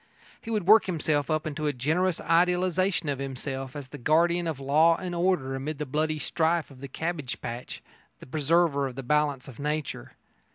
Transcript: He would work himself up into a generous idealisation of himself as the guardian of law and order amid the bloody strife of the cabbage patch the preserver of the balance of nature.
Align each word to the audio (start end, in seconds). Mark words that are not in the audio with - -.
He 0.41 0.49
would 0.49 0.65
work 0.67 0.85
himself 0.85 1.29
up 1.29 1.45
into 1.45 1.67
a 1.67 1.73
generous 1.73 2.19
idealisation 2.19 3.07
of 3.07 3.19
himself 3.19 3.75
as 3.75 3.89
the 3.89 3.99
guardian 3.99 4.47
of 4.47 4.59
law 4.59 4.95
and 4.97 5.13
order 5.13 5.53
amid 5.53 5.77
the 5.77 5.85
bloody 5.85 6.17
strife 6.17 6.71
of 6.71 6.81
the 6.81 6.87
cabbage 6.87 7.39
patch 7.39 7.83
the 8.19 8.25
preserver 8.25 8.87
of 8.87 8.95
the 8.95 9.03
balance 9.03 9.47
of 9.47 9.59
nature. 9.59 10.13